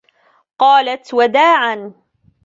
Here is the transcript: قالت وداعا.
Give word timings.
قالت 0.59 1.13
وداعا. 1.13 1.93